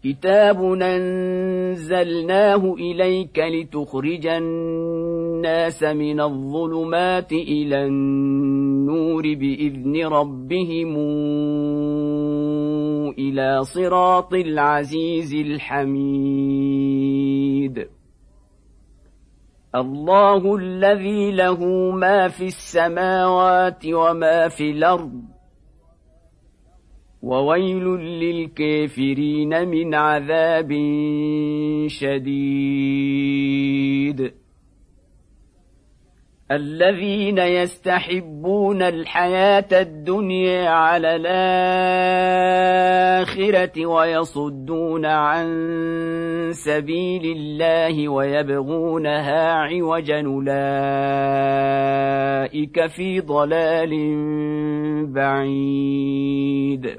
[0.05, 10.97] كتاب أنزلناه إليك لتخرج الناس من الظلمات إلى النور بإذن ربهم
[13.19, 16.93] إلى صراط العزيز الحميد.
[19.75, 25.23] الله الذي له ما في السماوات وما في الأرض.
[27.23, 30.73] وويل للكافرين من عذاب
[31.87, 33.13] شديد.
[36.53, 41.17] الذين يستحبون الحياة الدنيا على
[43.23, 45.47] الآخرة ويصدون عن
[46.53, 50.47] سبيل الله ويبغونها عوجا أولئك
[52.87, 53.93] في ضلال
[55.13, 56.99] بعيد.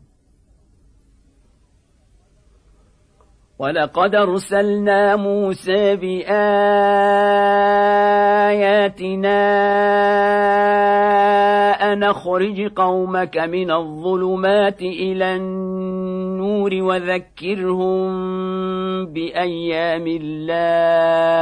[3.61, 6.41] ولقد أرسلنا موسى بآياتنا
[11.93, 18.11] أن اخرج قومك من الظلمات إلى النور وذكرهم
[19.05, 21.41] بأيام الله.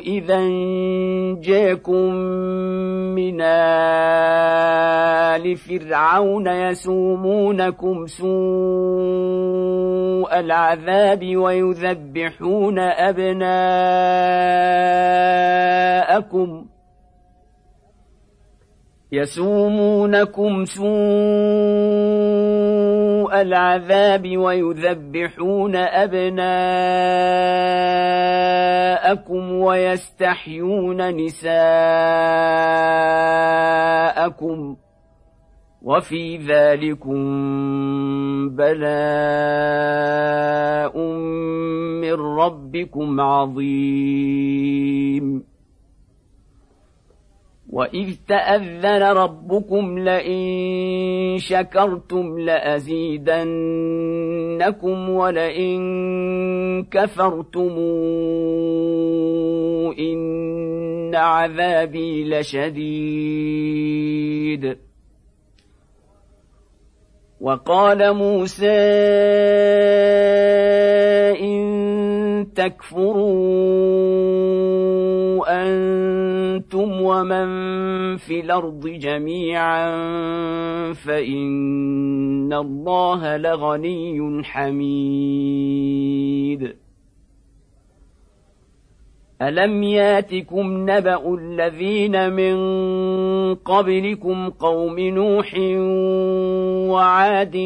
[0.00, 0.40] إذا
[1.40, 2.14] جاكم
[3.14, 8.30] من آل فرعون يسومونكم سوء
[10.40, 13.44] العذاب ويذبحون أبناءكم
[19.14, 20.84] يسومونكم سوء
[23.40, 26.32] العذاب ويذبحون أبناءكم
[29.52, 31.54] ويستحيون نساءكم
[35.82, 37.18] وفي ذلكم
[38.48, 39.94] بلاء
[42.00, 44.74] من ربكم عظيم
[47.74, 53.38] واذ تاذن ربكم لئن شكرتم لازيدنكم
[55.10, 57.78] ولئن كفرتم
[59.98, 63.64] ان عذابي لشديد.
[67.40, 68.80] وقال موسى
[71.40, 73.74] ان تكفروا
[76.54, 77.46] أنتم ومن
[78.16, 79.92] في الأرض جميعا
[80.92, 85.94] فإن الله لغني حميد.
[89.42, 92.56] ألم ياتكم نبأ الذين من
[93.54, 95.54] قبلكم قوم نوح
[96.90, 97.56] وعاد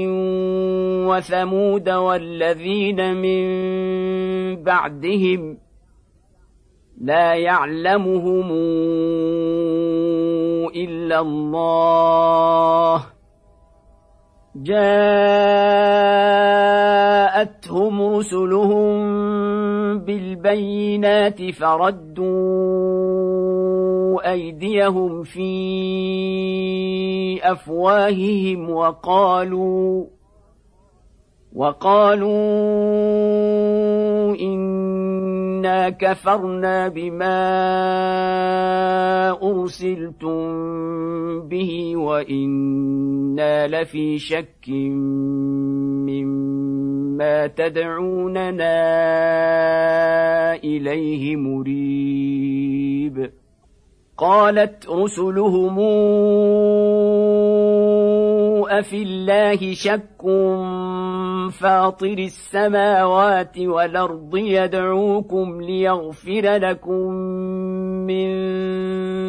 [1.08, 3.42] وثمود والذين من
[4.62, 5.58] بعدهم
[7.00, 8.52] لا يعلمهم
[10.76, 13.04] إلا الله.
[14.56, 14.96] جاءتهم
[18.02, 18.98] رسلهم
[19.98, 22.88] بالبينات فردوا
[24.32, 25.48] أيديهم في
[27.52, 30.04] أفواههم وقالوا
[31.56, 32.34] وقالوا
[35.58, 37.38] انا كفرنا بما
[39.42, 40.38] ارسلتم
[41.48, 44.68] به وأنا لفي شك
[46.06, 48.78] مما تدعوننا
[50.54, 53.30] اليه مريب
[54.18, 55.78] قالت رسلهم
[58.68, 60.22] افي الله شك
[61.60, 67.12] فاطر السماوات والأرض يدعوكم ليغفر لكم
[68.10, 68.28] من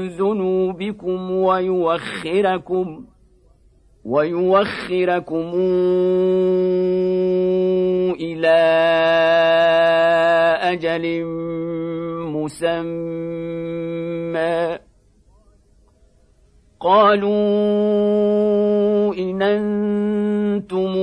[0.08, 3.06] ذنوبكم ويوخركم
[4.06, 5.52] ويوخركم
[8.22, 8.60] إلى
[10.80, 11.26] أجل
[12.32, 13.80] مسمى.
[16.80, 17.30] قالوا
[19.14, 20.94] إن أنتم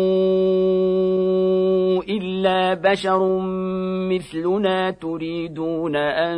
[2.09, 3.39] إلا بشر
[4.09, 6.37] مثلنا تريدون أن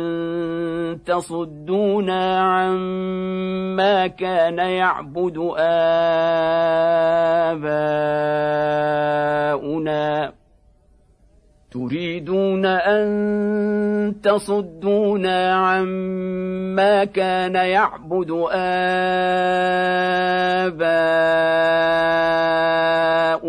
[1.05, 5.99] تصدونا عما كان يعبد آباؤنا.
[11.71, 18.31] تريدون أن تصدونا عما كان يعبد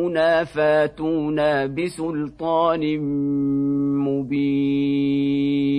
[0.02, 2.98] آباؤنا فاتونا بسلطان
[4.04, 5.70] مبين.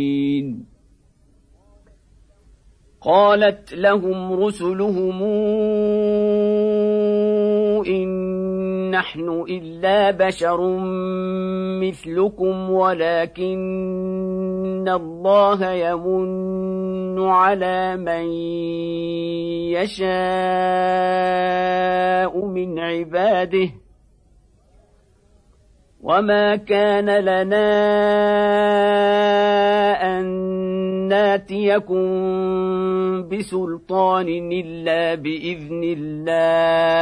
[3.02, 5.24] قالت لهم رسلهم
[7.88, 8.21] إن
[8.92, 10.78] نحن إلا بشر
[11.82, 13.62] مثلكم ولكن
[14.90, 18.26] الله يمن على من
[19.72, 20.06] يشاء
[22.46, 23.70] من عباده.
[26.02, 27.72] وما كان لنا
[30.20, 30.26] أن
[31.08, 32.08] ناتيكم
[33.30, 37.02] بسلطان إلا بإذن الله.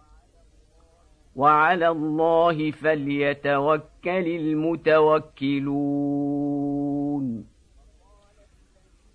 [1.35, 5.61] وعلى الله فليتوكل المتوكلون.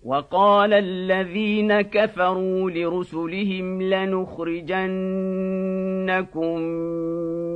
[0.03, 4.77] وقال الذين كفروا لرسلهم لنخرجنكم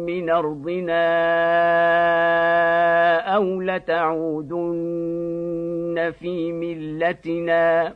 [0.05, 1.07] من أرضنا
[3.35, 4.91] أو لتعودن
[6.19, 7.95] في ملتنا.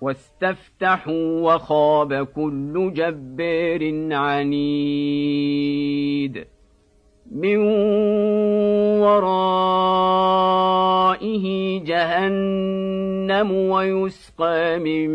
[0.00, 5.56] واستفتحوا وخاب كل جبار عنيد.
[7.32, 7.56] من
[9.00, 9.36] ورائه
[11.84, 15.10] جهنم ويسقى من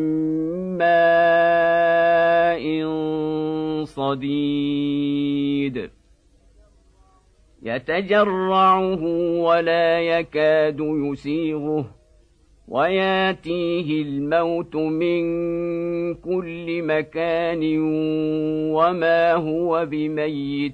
[0.77, 2.61] ماء
[3.83, 5.89] صديد.
[7.63, 9.03] يتجرعه
[9.41, 12.00] ولا يكاد يسيغه.
[12.71, 15.23] وياتيه الموت من
[16.13, 17.77] كل مكان
[18.71, 20.73] وما هو بميت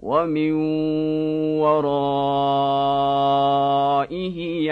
[0.00, 0.52] ومن
[1.62, 1.92] ورائه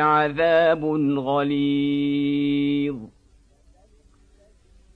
[0.01, 0.85] عذاب
[1.19, 2.97] غليظ.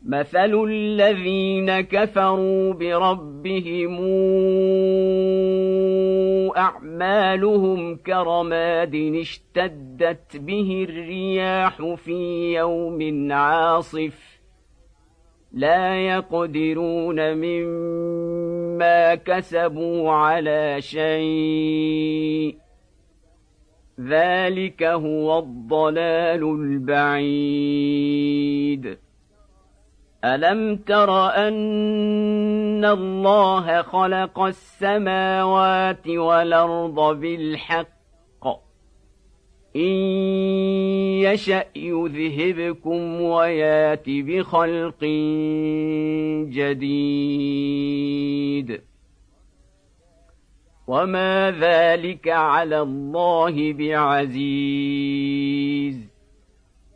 [0.06, 4.00] مثل الذين كفروا بربهم
[6.56, 14.40] اعمالهم كرماد اشتدت به الرياح في يوم عاصف
[15.52, 22.56] لا يقدرون مما كسبوا على شيء
[24.00, 27.84] ذلك هو الضلال البعيد
[30.24, 37.94] الم تر ان الله خلق السماوات والارض بالحق
[39.76, 39.92] ان
[41.26, 45.04] يشا يذهبكم ويات بخلق
[46.54, 48.04] جديد
[50.86, 55.04] وما ذلك على الله بعزيز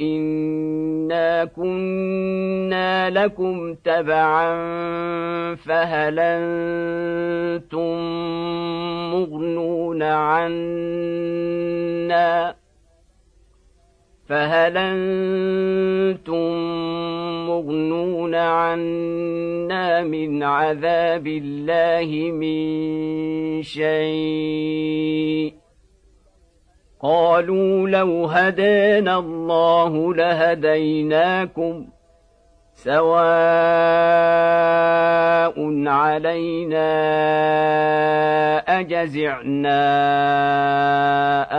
[0.00, 4.54] انا كنا لكم تبعا
[5.54, 7.98] فهل أنتم
[9.12, 11.08] مغنون عنا
[14.28, 16.52] فهل أنتم
[17.48, 25.67] مغنون عنا من عذاب الله من شيء
[27.00, 31.86] قالوا لو هدانا الله لهديناكم
[32.74, 33.08] سواء
[35.88, 36.88] علينا
[38.80, 39.78] أجزعنا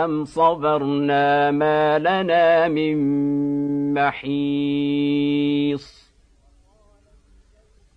[0.04, 2.96] أم صبرنا ما لنا من
[3.94, 5.30] محيص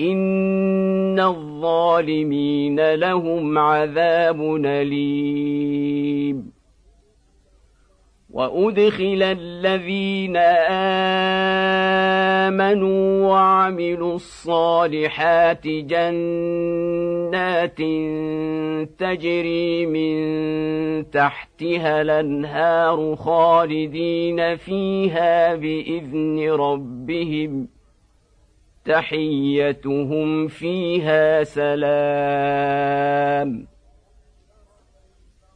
[0.00, 6.58] ان الظالمين لهم عذاب اليم.
[8.30, 10.36] وادخل الذين
[12.46, 16.18] امنوا وعملوا الصالحات جنات
[18.98, 27.68] تجري من تحتها الانهار خالدين فيها باذن ربهم
[28.88, 32.88] تحيتهم فيها سلام.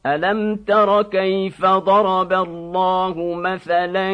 [0.06, 4.12] ألم تر كيف ضرب الله مثلا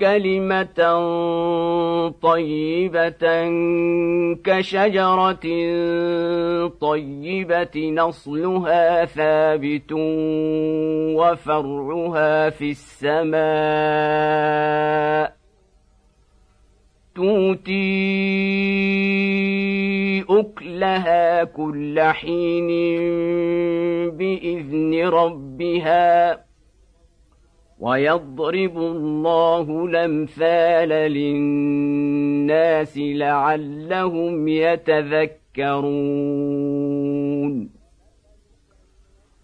[0.00, 0.80] كلمة
[2.22, 3.48] طيبة
[4.44, 5.46] كشجرة
[6.80, 9.92] طيبة نصلها ثابت
[11.16, 13.40] وفرعها في السماء.
[17.20, 18.00] تؤتي
[20.30, 22.68] أكلها كل حين
[24.10, 26.40] بإذن ربها
[27.80, 35.30] ويضرب الله الأمثال للناس لعلهم يتذكرون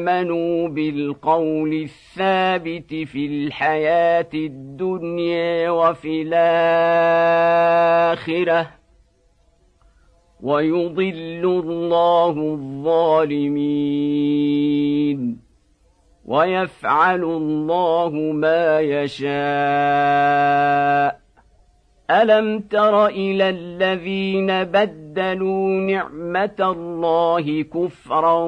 [0.00, 6.40] امنوا بالقول الثابت في الحياة الدنيا وفي الاخره
[10.40, 13.60] ويضل الله الظالمين
[16.24, 19.30] ويفعل الله ما يشاء
[22.10, 24.99] الم تر إلى الذين بدلوا
[25.80, 28.38] نعمة الله كفرا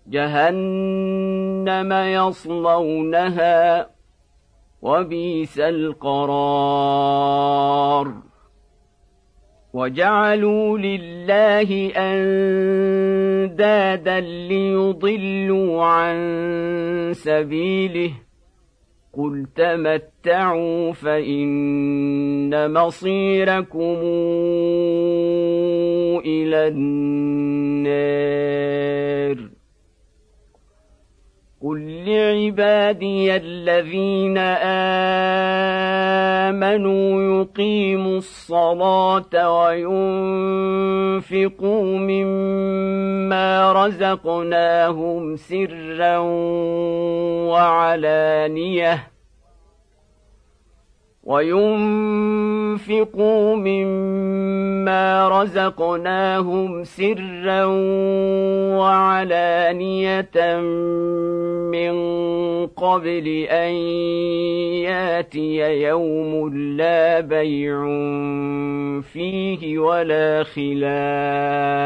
[0.07, 3.89] جهنم يصلونها
[4.81, 6.85] وبئس القرار.
[9.73, 16.15] وجعلوا لله أندادا ليضلوا عن
[17.13, 18.24] سبيله
[19.17, 23.97] قل تمتعوا فان مصيركم
[26.25, 27.95] إلى النار
[31.65, 34.37] قل لعبادي الذين
[36.37, 39.59] امنوا يقيموا الصلاه
[41.25, 46.17] وينفقوا مما رزقناهم سرا
[47.49, 49.14] وعلانيه
[51.25, 53.15] وينفقوا
[53.55, 57.65] مما رزقناهم سرا
[58.77, 60.59] وعلانية
[61.71, 61.95] من
[62.67, 63.71] قبل أن
[64.85, 67.85] يأتي يوم لا بيع
[69.01, 71.85] فيه ولا خلال.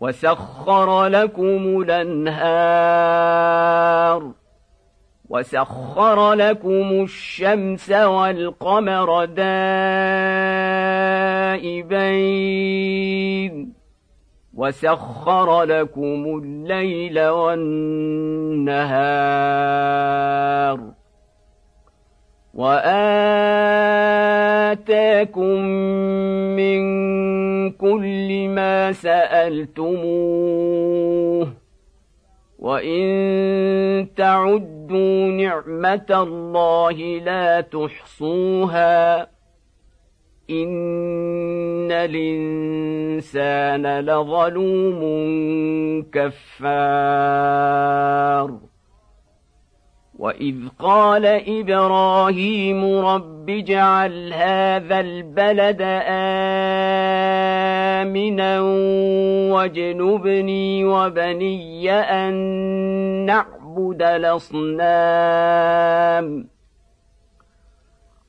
[0.00, 3.14] وسخر لكم الأنهار
[5.28, 9.24] وسخر لكم الشمس والقمر
[12.04, 13.74] دائبين
[14.54, 18.54] وسخر لكم الليل والنهار
[22.54, 24.24] وآتاكم
[26.56, 26.80] من
[27.70, 30.14] كل ما سألتموه
[32.58, 33.04] وإن
[34.16, 39.22] تعدوا نعمة الله لا تحصوها
[40.50, 43.20] إن الإنسان
[44.00, 45.02] لظلوم
[46.12, 47.34] كفار
[50.24, 55.78] واذ قال إبراهيم رب اجعل هذا البلد
[58.32, 58.60] امنا
[59.52, 62.34] واجنبني وبني ان
[63.26, 64.94] نعبد الاصنام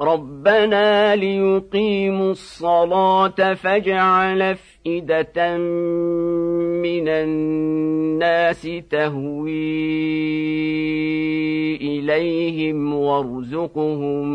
[0.00, 5.56] ربنا ليقيموا الصلاة فاجعل أفئدة
[6.84, 9.76] من الناس تهوي
[11.76, 14.26] إليهم وارزقهم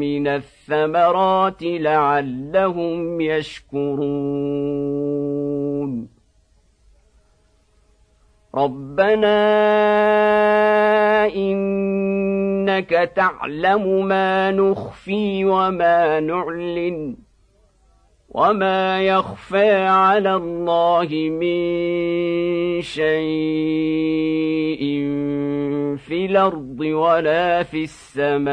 [0.00, 4.02] من الثمرات لعلهم يشكرون.
[8.54, 9.26] ربنا
[11.26, 17.16] إنك تعلم ما نخفي وما نعلن
[18.28, 21.62] وما يخفى على الله من
[22.82, 23.22] شيء
[25.96, 28.52] في الأرض ولا في السماء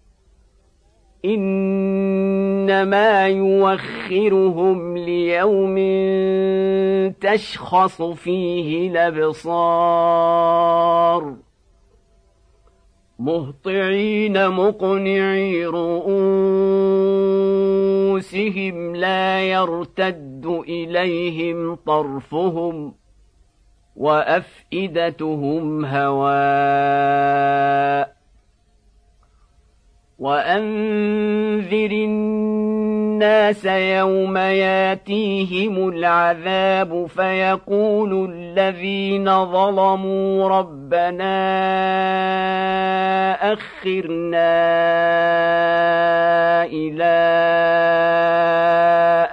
[1.25, 5.75] إنما يوخرهم ليوم
[7.11, 10.41] تشخص فيه الأبصار.
[13.19, 16.15] مهطعين مقنعي رؤوسهم
[18.95, 22.93] لا يرتد إليهم طرفهم
[23.95, 27.21] وأفئدتهم هواء.
[30.21, 41.33] وانذر الناس يوم ياتيهم العذاب فيقول الذين ظلموا ربنا
[43.53, 44.51] اخرنا
[46.65, 47.17] إلى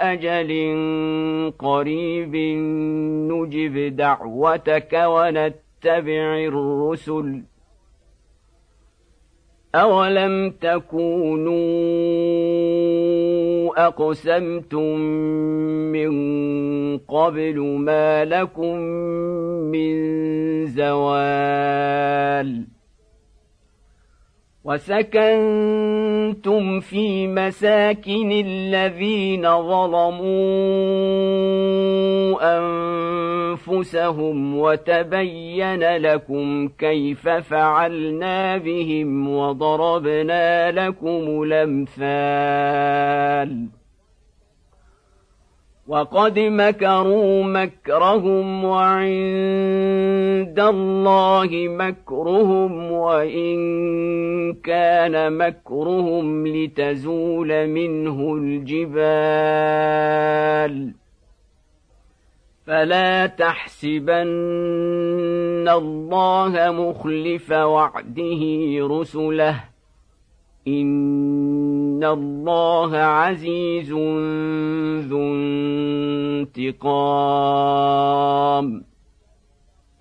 [0.01, 0.51] أجل
[1.59, 2.35] قريب
[3.31, 7.48] نجب دعوتك ونتبع الرسل
[9.75, 11.59] أولم تكونوا
[13.87, 14.99] أقسمتم
[15.91, 16.11] من
[16.97, 18.77] قبل ما لكم
[19.71, 19.95] من
[20.65, 22.63] زوال
[26.29, 30.19] وسكنتم في مساكن الذين ظلموا
[33.53, 42.89] أنفسهم وتبين لكم كيف فعلنا بهم وضربنا لكم الأمثال
[45.89, 53.59] وقد مكروا مكرهم وعند الله مكرهم وإن
[54.53, 58.99] كان مكرهم لتزول منه الجبال
[62.65, 64.27] فلا تحسبن
[65.69, 68.41] الله مخلف وعده
[68.81, 69.63] رسله
[71.99, 73.91] ان الله عزيز
[75.09, 75.33] ذو
[76.53, 78.65] انتقام.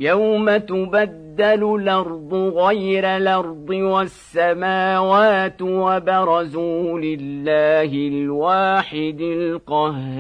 [0.01, 10.19] يوم تبدل الأرض غير الأرض والسماوات وبرزوا لله الواحد القهار.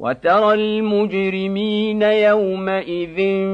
[0.00, 3.46] وترى المجرمين يومئذ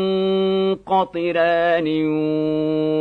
[0.75, 1.87] قطران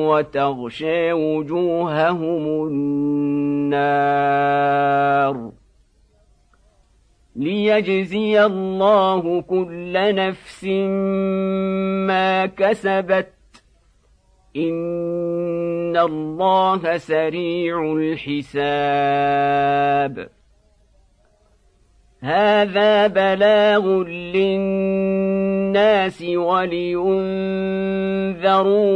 [0.07, 2.66] وتغشى وجوههم
[3.66, 4.00] النار.
[7.40, 10.64] ليجزي الله كل نفس
[12.07, 13.33] ما كسبت
[14.57, 19.20] ان الله سريع الحساب
[22.22, 24.03] هذا بلاغ
[24.35, 25.42] للناس
[26.22, 27.03] ولينذروا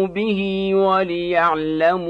[0.07, 2.05] به وليعلموا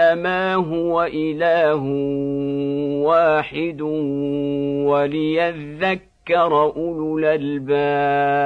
[0.00, 1.82] إنما هو إله
[3.04, 3.80] واحد
[4.90, 8.40] وليذكر أولو الألباب.